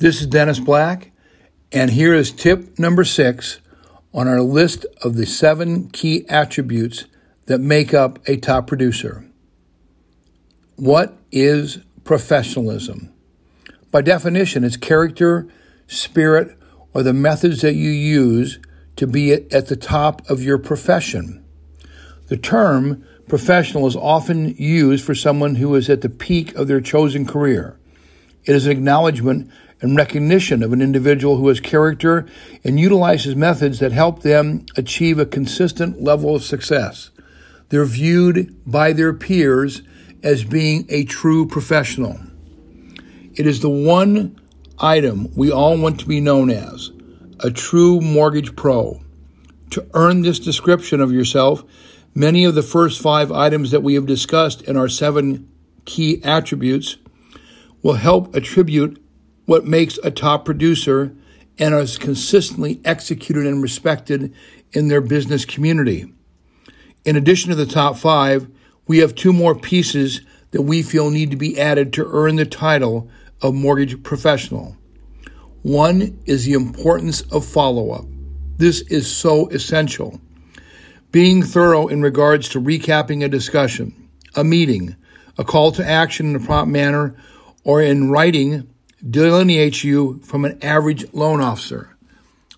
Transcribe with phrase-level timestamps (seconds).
[0.00, 1.10] This is Dennis Black,
[1.72, 3.58] and here is tip number six
[4.14, 7.06] on our list of the seven key attributes
[7.46, 9.28] that make up a top producer.
[10.76, 13.12] What is professionalism?
[13.90, 15.48] By definition, it's character,
[15.88, 16.56] spirit,
[16.94, 18.60] or the methods that you use
[18.94, 21.44] to be at the top of your profession.
[22.28, 26.80] The term professional is often used for someone who is at the peak of their
[26.80, 27.80] chosen career.
[28.44, 29.50] It is an acknowledgement
[29.80, 32.26] and recognition of an individual who has character
[32.64, 37.10] and utilizes methods that help them achieve a consistent level of success.
[37.68, 39.82] They're viewed by their peers
[40.22, 42.18] as being a true professional.
[43.34, 44.40] It is the one
[44.78, 46.90] item we all want to be known as
[47.40, 49.00] a true mortgage pro.
[49.70, 51.62] To earn this description of yourself,
[52.14, 55.48] many of the first five items that we have discussed in our seven
[55.84, 56.96] key attributes
[57.82, 59.00] will help attribute
[59.48, 61.10] what makes a top producer
[61.58, 64.30] and is consistently executed and respected
[64.72, 66.04] in their business community.
[67.06, 68.46] In addition to the top five,
[68.86, 72.44] we have two more pieces that we feel need to be added to earn the
[72.44, 73.08] title
[73.40, 74.76] of mortgage professional.
[75.62, 78.04] One is the importance of follow up.
[78.58, 80.20] This is so essential.
[81.10, 84.94] Being thorough in regards to recapping a discussion, a meeting,
[85.38, 87.16] a call to action in a prompt manner,
[87.64, 88.68] or in writing
[89.08, 91.96] delineates you from an average loan officer.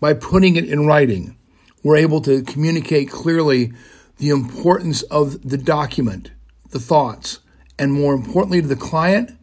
[0.00, 1.36] By putting it in writing,
[1.82, 3.72] we're able to communicate clearly
[4.18, 6.30] the importance of the document,
[6.70, 7.40] the thoughts,
[7.78, 9.36] and more importantly to the client,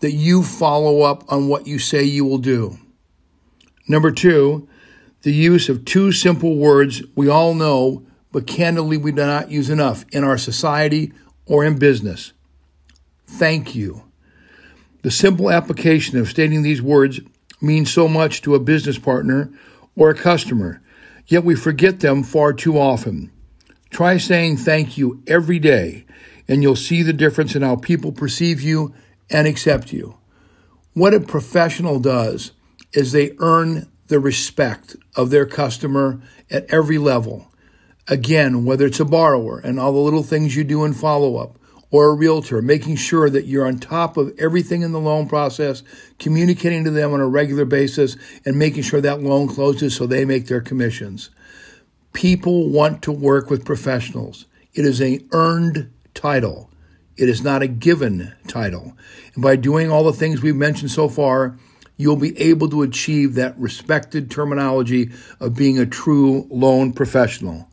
[0.00, 2.78] that you follow up on what you say you will do.
[3.88, 4.68] Number two,
[5.22, 9.70] the use of two simple words we all know, but candidly we do not use
[9.70, 11.12] enough in our society
[11.46, 12.32] or in business.
[13.26, 14.07] Thank you.
[15.02, 17.20] The simple application of stating these words
[17.60, 19.50] means so much to a business partner
[19.96, 20.80] or a customer,
[21.26, 23.30] yet we forget them far too often.
[23.90, 26.04] Try saying thank you every day,
[26.46, 28.94] and you'll see the difference in how people perceive you
[29.30, 30.18] and accept you.
[30.94, 32.52] What a professional does
[32.92, 36.20] is they earn the respect of their customer
[36.50, 37.52] at every level.
[38.08, 41.58] Again, whether it's a borrower and all the little things you do in follow up,
[41.90, 45.82] or a realtor, making sure that you're on top of everything in the loan process,
[46.18, 50.24] communicating to them on a regular basis, and making sure that loan closes so they
[50.24, 51.30] make their commissions.
[52.12, 54.44] People want to work with professionals.
[54.74, 56.70] It is an earned title.
[57.16, 58.96] It is not a given title.
[59.34, 61.56] And by doing all the things we've mentioned so far,
[61.96, 65.10] you'll be able to achieve that respected terminology
[65.40, 67.68] of being a true loan professional.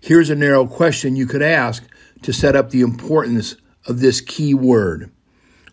[0.00, 1.84] Here's a narrow question you could ask
[2.22, 5.10] to set up the importance of this key word.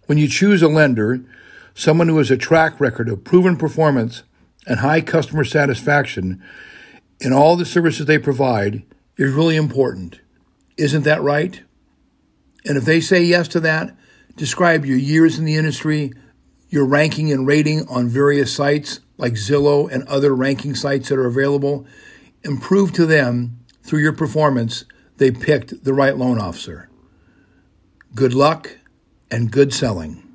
[0.05, 1.23] When you choose a lender,
[1.73, 4.23] someone who has a track record of proven performance
[4.65, 6.41] and high customer satisfaction
[7.19, 8.83] in all the services they provide
[9.17, 10.19] is really important.
[10.77, 11.61] Isn't that right?
[12.65, 13.95] And if they say yes to that,
[14.35, 16.13] describe your years in the industry,
[16.69, 21.25] your ranking and rating on various sites like Zillow and other ranking sites that are
[21.25, 21.85] available,
[22.43, 24.85] and prove to them through your performance
[25.17, 26.89] they picked the right loan officer.
[28.15, 28.77] Good luck
[29.29, 30.26] and good selling.